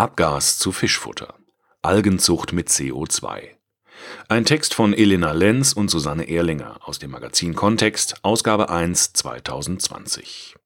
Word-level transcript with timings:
Abgas 0.00 0.56
zu 0.56 0.72
Fischfutter. 0.72 1.34
Algenzucht 1.82 2.54
mit 2.54 2.70
CO2. 2.70 3.50
Ein 4.30 4.46
Text 4.46 4.72
von 4.72 4.94
Elena 4.94 5.32
Lenz 5.32 5.74
und 5.74 5.90
Susanne 5.90 6.24
Ehrlinger 6.24 6.78
aus 6.88 6.98
dem 6.98 7.10
Magazin 7.10 7.54
Kontext, 7.54 8.14
Ausgabe 8.22 8.70
1 8.70 9.12
2020. 9.12 10.56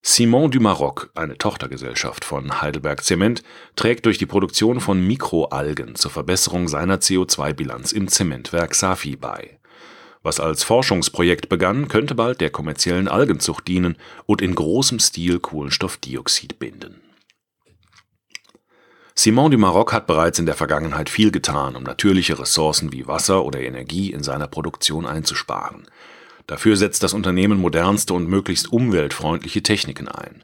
Simon 0.00 0.50
du 0.50 0.58
Maroc, 0.58 1.10
eine 1.14 1.36
Tochtergesellschaft 1.36 2.24
von 2.24 2.62
Heidelberg 2.62 3.04
Zement, 3.04 3.42
trägt 3.76 4.06
durch 4.06 4.16
die 4.16 4.24
Produktion 4.24 4.80
von 4.80 5.06
Mikroalgen 5.06 5.94
zur 5.94 6.10
Verbesserung 6.10 6.66
seiner 6.66 6.96
CO2-Bilanz 6.96 7.92
im 7.92 8.08
Zementwerk 8.08 8.74
Safi 8.74 9.16
bei. 9.16 9.60
Was 10.22 10.40
als 10.40 10.64
Forschungsprojekt 10.64 11.50
begann, 11.50 11.88
könnte 11.88 12.14
bald 12.14 12.40
der 12.40 12.48
kommerziellen 12.48 13.08
Algenzucht 13.08 13.68
dienen 13.68 13.98
und 14.24 14.40
in 14.40 14.54
großem 14.54 14.98
Stil 14.98 15.40
Kohlenstoffdioxid 15.40 16.58
binden. 16.58 17.02
Simon 19.22 19.50
du 19.50 19.58
Maroc 19.58 19.92
hat 19.92 20.06
bereits 20.06 20.38
in 20.38 20.46
der 20.46 20.54
Vergangenheit 20.54 21.10
viel 21.10 21.30
getan, 21.30 21.76
um 21.76 21.82
natürliche 21.82 22.38
Ressourcen 22.38 22.90
wie 22.90 23.06
Wasser 23.06 23.44
oder 23.44 23.60
Energie 23.60 24.10
in 24.10 24.22
seiner 24.22 24.46
Produktion 24.46 25.04
einzusparen. 25.04 25.86
Dafür 26.46 26.74
setzt 26.78 27.02
das 27.02 27.12
Unternehmen 27.12 27.60
modernste 27.60 28.14
und 28.14 28.30
möglichst 28.30 28.72
umweltfreundliche 28.72 29.62
Techniken 29.62 30.08
ein. 30.08 30.42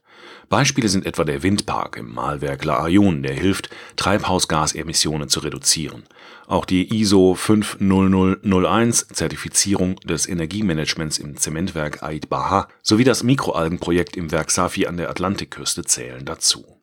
Beispiele 0.51 0.91
sind 0.91 1.07
etwa 1.07 1.25
der 1.25 1.43
Windpark 1.43 1.97
im 1.97 2.13
Mahlwerk 2.13 2.67
La 2.67 2.83
Ayun, 2.83 3.23
der 3.23 3.33
hilft, 3.33 3.71
Treibhausgasemissionen 3.97 5.31
zu 5.31 5.41
reduzieren. 5.41 6.05
Auch 6.47 6.67
die 6.67 7.01
ISO 7.01 7.35
50001 7.35 9.09
Zertifizierung 9.09 9.97
des 10.01 10.29
Energiemanagements 10.29 11.17
im 11.17 11.39
Zementwerk 11.39 12.03
Ait 12.03 12.29
Baha 12.29 12.69
sowie 12.83 13.05
das 13.05 13.23
Mikroalgenprojekt 13.23 14.19
im 14.19 14.31
Werk 14.33 14.51
Safi 14.51 14.87
an 14.87 14.99
der 14.99 15.09
Atlantikküste 15.09 15.83
zählen 15.85 16.27
dazu 16.27 16.76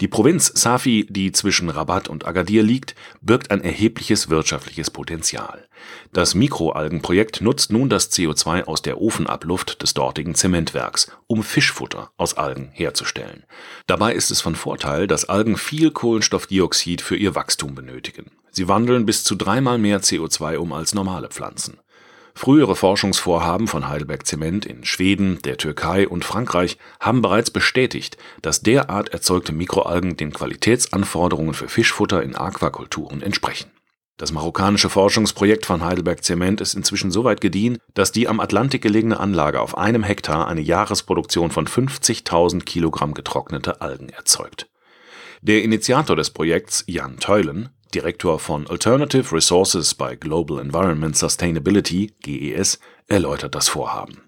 die 0.00 0.08
Provinz 0.08 0.50
Safi, 0.54 1.06
die 1.10 1.30
zwischen 1.32 1.68
Rabat 1.68 2.08
und 2.08 2.26
Agadir 2.26 2.62
liegt, 2.62 2.94
birgt 3.20 3.50
ein 3.50 3.62
erhebliches 3.62 4.30
wirtschaftliches 4.30 4.90
Potenzial. 4.90 5.68
Das 6.12 6.34
Mikroalgenprojekt 6.34 7.42
nutzt 7.42 7.70
nun 7.70 7.90
das 7.90 8.10
CO2 8.10 8.64
aus 8.64 8.80
der 8.80 9.00
Ofenabluft 9.00 9.82
des 9.82 9.92
dortigen 9.92 10.34
Zementwerks, 10.34 11.12
um 11.26 11.42
Fischfutter 11.42 12.10
aus 12.16 12.36
Algen 12.36 12.70
herzustellen. 12.72 13.44
Dabei 13.86 14.14
ist 14.14 14.30
es 14.30 14.40
von 14.40 14.54
Vorteil, 14.54 15.06
dass 15.06 15.28
Algen 15.28 15.56
viel 15.56 15.90
Kohlenstoffdioxid 15.90 17.02
für 17.02 17.16
ihr 17.16 17.34
Wachstum 17.34 17.74
benötigen. 17.74 18.30
Sie 18.50 18.68
wandeln 18.68 19.06
bis 19.06 19.22
zu 19.22 19.34
dreimal 19.34 19.78
mehr 19.78 20.00
CO2 20.00 20.56
um 20.56 20.72
als 20.72 20.94
normale 20.94 21.28
Pflanzen 21.28 21.78
Frühere 22.34 22.76
Forschungsvorhaben 22.76 23.66
von 23.66 23.88
Heidelberg 23.88 24.26
Zement 24.26 24.64
in 24.64 24.84
Schweden, 24.84 25.40
der 25.42 25.56
Türkei 25.56 26.08
und 26.08 26.24
Frankreich 26.24 26.78
haben 27.00 27.22
bereits 27.22 27.50
bestätigt, 27.50 28.16
dass 28.42 28.62
derart 28.62 29.10
erzeugte 29.10 29.52
Mikroalgen 29.52 30.16
den 30.16 30.32
Qualitätsanforderungen 30.32 31.54
für 31.54 31.68
Fischfutter 31.68 32.22
in 32.22 32.36
Aquakulturen 32.36 33.22
entsprechen. 33.22 33.70
Das 34.20 34.32
marokkanische 34.32 34.90
Forschungsprojekt 34.90 35.64
von 35.64 35.82
Heidelberg 35.82 36.22
Zement 36.22 36.60
ist 36.60 36.74
inzwischen 36.74 37.10
so 37.10 37.24
weit 37.24 37.40
gediehen, 37.40 37.78
dass 37.94 38.12
die 38.12 38.28
am 38.28 38.38
Atlantik 38.38 38.82
gelegene 38.82 39.18
Anlage 39.18 39.60
auf 39.60 39.78
einem 39.78 40.02
Hektar 40.02 40.46
eine 40.46 40.60
Jahresproduktion 40.60 41.50
von 41.50 41.66
50.000 41.66 42.64
Kilogramm 42.64 43.14
getrocknete 43.14 43.80
Algen 43.80 44.10
erzeugt. 44.10 44.68
Der 45.40 45.62
Initiator 45.62 46.16
des 46.16 46.28
Projekts, 46.28 46.84
Jan 46.86 47.18
Teulen, 47.18 47.70
Direktor 47.90 48.38
von 48.38 48.66
Alternative 48.68 49.34
Resources 49.34 49.94
bei 49.94 50.16
Global 50.16 50.58
Environment 50.60 51.16
Sustainability 51.16 52.14
(GES), 52.22 52.78
erläutert 53.08 53.54
das 53.54 53.68
Vorhaben. 53.68 54.22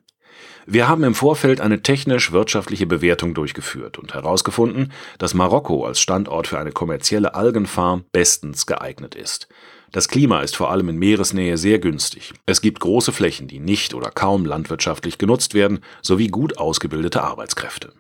Wir 0.66 0.88
haben 0.88 1.02
im 1.02 1.14
Vorfeld 1.14 1.60
eine 1.60 1.83
technisch-wirtschaftliche 1.83 2.86
Bewertung 2.86 3.34
durchgeführt 3.34 3.98
und 3.98 4.14
herausgefunden, 4.14 4.92
dass 5.18 5.34
Marokko 5.34 5.84
als 5.84 6.00
Standort 6.00 6.46
für 6.46 6.58
eine 6.58 6.72
kommerzielle 6.72 7.34
Algenfarm 7.34 8.05
bestens 8.12 8.66
geeignet 8.66 9.14
ist. 9.14 9.48
Das 9.90 10.08
Klima 10.08 10.40
ist 10.40 10.56
vor 10.56 10.70
allem 10.70 10.88
in 10.88 10.98
Meeresnähe 10.98 11.58
sehr 11.58 11.78
günstig. 11.78 12.33
Es 12.46 12.60
gibt 12.62 12.80
große 12.80 13.12
Flächen, 13.12 13.48
die 13.48 13.60
nicht 13.60 13.94
oder 13.94 14.11
kaum 14.11 14.46
landwirtschaftlich 14.46 15.18
genutzt 15.18 15.55
werden, 15.55 15.80
sowie 16.01 16.28
gut 16.28 16.58
ausgebildete 16.58 17.22
Arbeitskräfte 17.22 17.92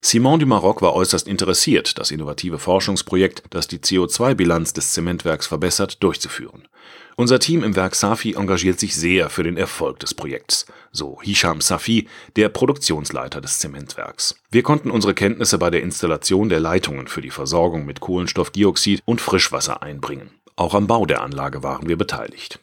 Simon 0.00 0.38
du 0.38 0.46
Maroc 0.46 0.82
war 0.82 0.94
äußerst 0.94 1.26
interessiert, 1.26 1.98
das 1.98 2.10
innovative 2.10 2.58
Forschungsprojekt, 2.58 3.42
das 3.50 3.66
die 3.66 3.78
CO2-Bilanz 3.78 4.72
des 4.72 4.92
Zementwerks 4.92 5.46
verbessert, 5.46 6.02
durchzuführen. 6.02 6.68
Unser 7.16 7.38
Team 7.38 7.64
im 7.64 7.74
Werk 7.76 7.94
Safi 7.94 8.34
engagiert 8.34 8.78
sich 8.78 8.94
sehr 8.94 9.30
für 9.30 9.42
den 9.42 9.56
Erfolg 9.56 9.98
des 10.00 10.12
Projekts, 10.12 10.66
so 10.92 11.18
Hisham 11.22 11.60
Safi, 11.60 12.08
der 12.36 12.50
Produktionsleiter 12.50 13.40
des 13.40 13.58
Zementwerks. 13.58 14.36
Wir 14.50 14.62
konnten 14.62 14.90
unsere 14.90 15.14
Kenntnisse 15.14 15.58
bei 15.58 15.70
der 15.70 15.82
Installation 15.82 16.50
der 16.50 16.60
Leitungen 16.60 17.08
für 17.08 17.22
die 17.22 17.30
Versorgung 17.30 17.86
mit 17.86 18.00
Kohlenstoffdioxid 18.00 19.02
und 19.06 19.20
Frischwasser 19.20 19.82
einbringen. 19.82 20.30
Auch 20.56 20.74
am 20.74 20.86
Bau 20.86 21.06
der 21.06 21.22
Anlage 21.22 21.62
waren 21.62 21.88
wir 21.88 21.96
beteiligt. 21.96 22.60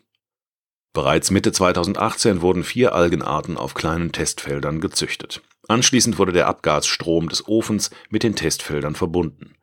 Bereits 0.93 1.31
Mitte 1.31 1.51
2018 1.51 2.41
wurden 2.41 2.63
vier 2.63 2.93
Algenarten 2.93 3.57
auf 3.57 3.73
kleinen 3.73 4.11
Testfeldern 4.11 4.79
gezüchtet. 4.79 5.41
Anschließend 5.67 6.19
wurde 6.19 6.33
der 6.33 6.47
Abgasstrom 6.47 7.29
des 7.29 7.47
Ofens 7.47 7.89
mit 8.11 8.21
den 8.21 8.35
Testfeldern 8.35 8.93
verbunden. 8.93 9.55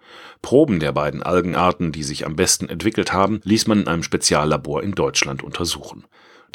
Proben 0.42 0.80
der 0.80 0.90
beiden 0.90 1.22
Algenarten, 1.22 1.92
die 1.92 2.02
sich 2.02 2.26
am 2.26 2.34
besten 2.34 2.68
entwickelt 2.68 3.12
haben, 3.12 3.40
ließ 3.44 3.68
man 3.68 3.82
in 3.82 3.86
einem 3.86 4.02
Speziallabor 4.02 4.82
in 4.82 4.92
Deutschland 4.92 5.44
untersuchen. 5.44 6.04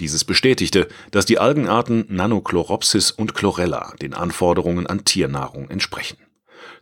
Dieses 0.01 0.25
bestätigte, 0.25 0.89
dass 1.11 1.25
die 1.25 1.39
Algenarten 1.39 2.05
Nanochloropsis 2.09 3.11
und 3.11 3.33
Chlorella 3.33 3.93
den 4.01 4.13
Anforderungen 4.13 4.87
an 4.87 5.05
Tiernahrung 5.05 5.69
entsprechen. 5.69 6.17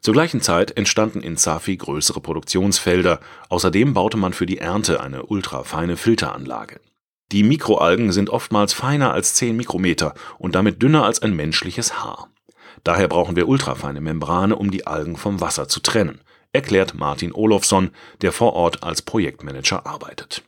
Zur 0.02 0.16
gleichen 0.16 0.42
Zeit 0.42 0.76
entstanden 0.78 1.22
in 1.22 1.38
Safi 1.38 1.78
größere 1.78 2.22
Produktionsfelder, 2.22 3.20
außerdem 3.50 3.94
baute 3.94 4.18
man 4.18 4.34
für 4.34 4.48
die 4.48 4.58
Ernte 4.58 5.00
eine 5.00 5.28
ultrafeine 5.28 5.96
Filteranlage. 5.96 6.80
Die 7.32 7.44
Mikroalgen 7.44 8.12
sind 8.12 8.30
oftmals 8.30 8.74
feiner 8.74 9.14
als 9.14 9.34
10 9.36 9.56
Mikrometer 9.56 10.14
und 10.38 10.56
damit 10.56 10.82
dünner 10.82 11.06
als 11.06 11.22
ein 11.22 11.36
menschliches 11.36 12.04
Haar. 12.04 12.30
Daher 12.84 13.08
brauchen 13.08 13.36
wir 13.36 13.48
ultrafeine 13.48 14.02
Membrane, 14.02 14.56
um 14.56 14.70
die 14.70 14.86
Algen 14.86 15.16
vom 15.16 15.42
Wasser 15.42 15.68
zu 15.68 15.80
trennen, 15.80 16.22
erklärt 16.52 16.94
Martin 16.96 17.34
Olofsson, 17.34 17.92
der 18.22 18.32
vor 18.32 18.54
Ort 18.54 18.84
als 18.84 19.02
Projektmanager 19.02 19.86
arbeitet. 19.86 20.44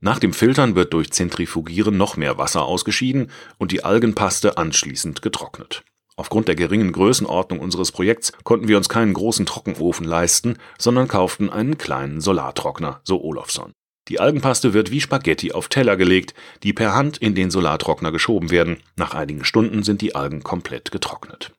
Nach 0.00 0.18
dem 0.18 0.32
Filtern 0.32 0.74
wird 0.74 0.92
durch 0.94 1.12
Zentrifugieren 1.12 1.96
noch 1.96 2.16
mehr 2.16 2.38
Wasser 2.38 2.64
ausgeschieden 2.64 3.30
und 3.58 3.70
die 3.70 3.84
Algenpaste 3.84 4.56
anschließend 4.56 5.22
getrocknet. 5.22 5.84
Aufgrund 6.16 6.48
der 6.48 6.56
geringen 6.56 6.92
Größenordnung 6.92 7.60
unseres 7.60 7.92
Projekts 7.92 8.32
konnten 8.44 8.68
wir 8.68 8.76
uns 8.76 8.88
keinen 8.88 9.14
großen 9.14 9.46
Trockenofen 9.46 10.06
leisten, 10.06 10.58
sondern 10.78 11.08
kauften 11.08 11.50
einen 11.50 11.78
kleinen 11.78 12.20
Solartrockner, 12.20 13.00
so 13.04 13.22
Olofsson. 13.22 13.72
Die 14.08 14.18
Algenpaste 14.18 14.74
wird 14.74 14.90
wie 14.90 15.00
Spaghetti 15.00 15.52
auf 15.52 15.68
Teller 15.68 15.96
gelegt, 15.96 16.34
die 16.62 16.72
per 16.72 16.94
Hand 16.94 17.18
in 17.18 17.34
den 17.34 17.50
Solartrockner 17.50 18.10
geschoben 18.10 18.50
werden. 18.50 18.78
Nach 18.96 19.14
einigen 19.14 19.44
Stunden 19.44 19.82
sind 19.84 20.00
die 20.00 20.14
Algen 20.14 20.42
komplett 20.42 20.90
getrocknet. 20.90 21.52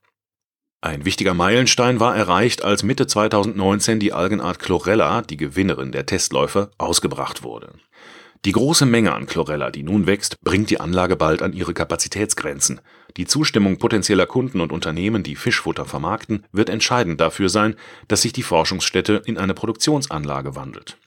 Ein 0.81 1.05
wichtiger 1.05 1.33
Meilenstein 1.33 2.01
war 2.01 2.13
erreicht, 2.13 2.65
als 2.65 2.83
Mitte 2.83 3.07
2019 3.07 4.01
die 4.01 4.11
Algenart 4.11 4.59
Chlorella, 4.59 5.21
die 5.21 5.37
Gewinnerin 5.37 5.93
der 5.93 6.05
Testläufe, 6.05 6.71
ausgebracht 6.77 7.41
wurde. 7.41 7.75
Die 8.43 8.51
große 8.51 8.85
Menge 8.85 9.13
an 9.13 9.25
Chlorella, 9.25 9.71
die 9.71 9.83
nun 9.83 10.05
wächst, 10.05 10.35
bringt 10.41 10.69
die 10.69 10.81
Anlage 10.81 11.15
bald 11.15 11.41
an 11.41 11.53
ihre 11.53 11.73
Kapazitätsgrenzen. 11.73 12.81
Die 13.15 13.25
Zustimmung 13.25 13.77
potenzieller 13.77 14.25
Kunden 14.25 14.59
und 14.59 14.73
Unternehmen, 14.73 15.23
die 15.23 15.37
Fischfutter 15.37 15.85
vermarkten, 15.85 16.45
wird 16.51 16.69
entscheidend 16.69 17.21
dafür 17.21 17.47
sein, 17.47 17.77
dass 18.09 18.23
sich 18.23 18.33
die 18.33 18.43
Forschungsstätte 18.43 19.21
in 19.25 19.37
eine 19.37 19.53
Produktionsanlage 19.53 20.57
wandelt. 20.57 20.97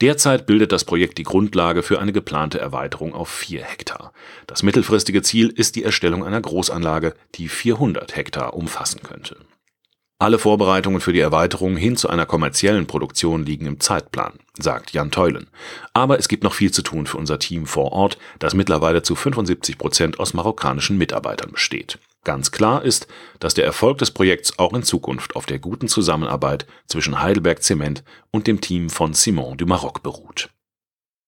Derzeit 0.00 0.46
bildet 0.46 0.72
das 0.72 0.84
Projekt 0.84 1.18
die 1.18 1.22
Grundlage 1.22 1.82
für 1.82 2.00
eine 2.00 2.12
geplante 2.12 2.58
Erweiterung 2.58 3.14
auf 3.14 3.28
4 3.28 3.64
Hektar. 3.64 4.12
Das 4.46 4.62
mittelfristige 4.62 5.22
Ziel 5.22 5.48
ist 5.48 5.76
die 5.76 5.84
Erstellung 5.84 6.24
einer 6.24 6.40
Großanlage, 6.40 7.14
die 7.34 7.48
400 7.48 8.16
Hektar 8.16 8.54
umfassen 8.54 9.02
könnte. 9.02 9.36
Alle 10.20 10.38
Vorbereitungen 10.38 11.00
für 11.00 11.12
die 11.12 11.20
Erweiterung 11.20 11.76
hin 11.76 11.96
zu 11.96 12.08
einer 12.08 12.24
kommerziellen 12.24 12.86
Produktion 12.86 13.44
liegen 13.44 13.66
im 13.66 13.80
Zeitplan, 13.80 14.34
sagt 14.56 14.92
Jan 14.92 15.10
Teulen. 15.10 15.48
Aber 15.92 16.18
es 16.18 16.28
gibt 16.28 16.44
noch 16.44 16.54
viel 16.54 16.70
zu 16.70 16.82
tun 16.82 17.06
für 17.06 17.18
unser 17.18 17.38
Team 17.38 17.66
vor 17.66 17.92
Ort, 17.92 18.16
das 18.38 18.54
mittlerweile 18.54 19.02
zu 19.02 19.16
75 19.16 19.76
Prozent 19.76 20.20
aus 20.20 20.32
marokkanischen 20.32 20.96
Mitarbeitern 20.98 21.50
besteht. 21.52 21.98
Ganz 22.24 22.50
klar 22.50 22.82
ist, 22.82 23.06
dass 23.38 23.54
der 23.54 23.64
Erfolg 23.64 23.98
des 23.98 24.10
Projekts 24.10 24.58
auch 24.58 24.72
in 24.72 24.82
Zukunft 24.82 25.36
auf 25.36 25.44
der 25.46 25.58
guten 25.58 25.88
Zusammenarbeit 25.88 26.66
zwischen 26.86 27.20
Heidelberg 27.20 27.62
Zement 27.62 28.02
und 28.30 28.46
dem 28.46 28.60
Team 28.60 28.88
von 28.88 29.12
Simon 29.12 29.58
du 29.58 29.66
Maroc 29.66 30.02
beruht. 30.02 30.50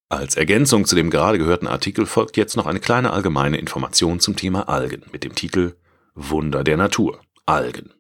Als 0.08 0.36
Ergänzung 0.36 0.86
zu 0.86 0.96
dem 0.96 1.10
gerade 1.10 1.36
gehörten 1.36 1.66
Artikel 1.66 2.06
folgt 2.06 2.36
jetzt 2.36 2.56
noch 2.56 2.66
eine 2.66 2.80
kleine 2.80 3.12
allgemeine 3.12 3.58
Information 3.58 4.20
zum 4.20 4.36
Thema 4.36 4.68
Algen 4.68 5.02
mit 5.12 5.24
dem 5.24 5.34
Titel 5.34 5.74
Wunder 6.14 6.64
der 6.64 6.76
Natur 6.76 7.20
Algen. 7.44 7.92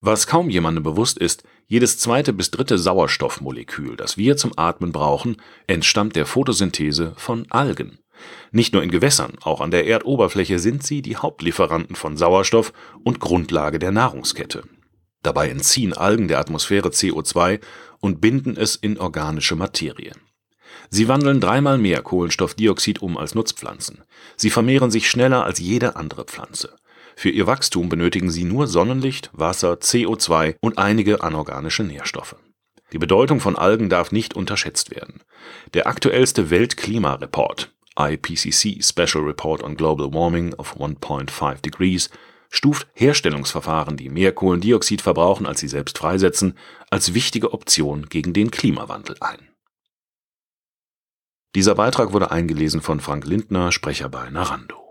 Was 0.00 0.26
kaum 0.26 0.50
jemandem 0.50 0.82
bewusst 0.82 1.18
ist, 1.18 1.44
jedes 1.66 1.98
zweite 1.98 2.32
bis 2.32 2.50
dritte 2.50 2.78
Sauerstoffmolekül, 2.78 3.96
das 3.96 4.16
wir 4.16 4.36
zum 4.36 4.52
Atmen 4.56 4.92
brauchen, 4.92 5.36
entstammt 5.66 6.16
der 6.16 6.26
Photosynthese 6.26 7.12
von 7.16 7.46
Algen. 7.50 7.98
Nicht 8.50 8.72
nur 8.72 8.82
in 8.82 8.90
Gewässern, 8.90 9.32
auch 9.42 9.60
an 9.60 9.70
der 9.70 9.86
Erdoberfläche 9.86 10.58
sind 10.58 10.82
sie 10.82 11.02
die 11.02 11.16
Hauptlieferanten 11.16 11.96
von 11.96 12.16
Sauerstoff 12.16 12.72
und 13.04 13.20
Grundlage 13.20 13.78
der 13.78 13.92
Nahrungskette. 13.92 14.62
Dabei 15.22 15.48
entziehen 15.48 15.92
Algen 15.92 16.28
der 16.28 16.38
Atmosphäre 16.38 16.88
CO2 16.88 17.60
und 18.00 18.20
binden 18.20 18.56
es 18.56 18.76
in 18.76 18.98
organische 18.98 19.56
Materie. 19.56 20.12
Sie 20.90 21.08
wandeln 21.08 21.40
dreimal 21.40 21.78
mehr 21.78 22.02
Kohlenstoffdioxid 22.02 23.00
um 23.00 23.16
als 23.16 23.34
Nutzpflanzen. 23.34 24.02
Sie 24.36 24.50
vermehren 24.50 24.90
sich 24.90 25.08
schneller 25.08 25.44
als 25.44 25.58
jede 25.58 25.96
andere 25.96 26.24
Pflanze. 26.24 26.76
Für 27.16 27.30
ihr 27.30 27.46
Wachstum 27.46 27.88
benötigen 27.88 28.30
sie 28.30 28.44
nur 28.44 28.66
Sonnenlicht, 28.66 29.30
Wasser, 29.32 29.74
CO2 29.74 30.56
und 30.60 30.78
einige 30.78 31.22
anorganische 31.22 31.84
Nährstoffe. 31.84 32.36
Die 32.92 32.98
Bedeutung 32.98 33.40
von 33.40 33.56
Algen 33.56 33.88
darf 33.88 34.12
nicht 34.12 34.34
unterschätzt 34.34 34.90
werden. 34.90 35.22
Der 35.72 35.86
aktuellste 35.86 36.50
Weltklimareport 36.50 37.72
IPCC 37.96 38.82
Special 38.82 39.24
Report 39.24 39.62
on 39.62 39.76
Global 39.76 40.12
Warming 40.12 40.54
of 40.54 40.76
1.5 40.76 41.60
Degrees 41.62 42.10
stuft 42.50 42.86
Herstellungsverfahren, 42.94 43.96
die 43.96 44.08
mehr 44.08 44.32
Kohlendioxid 44.32 45.00
verbrauchen, 45.00 45.46
als 45.46 45.60
sie 45.60 45.68
selbst 45.68 45.98
freisetzen, 45.98 46.56
als 46.90 47.14
wichtige 47.14 47.52
Option 47.52 48.06
gegen 48.06 48.32
den 48.32 48.50
Klimawandel 48.50 49.16
ein. 49.20 49.48
Dieser 51.54 51.74
Beitrag 51.74 52.12
wurde 52.12 52.30
eingelesen 52.30 52.80
von 52.80 53.00
Frank 53.00 53.26
Lindner, 53.26 53.72
Sprecher 53.72 54.08
bei 54.08 54.28
Narando 54.30 54.81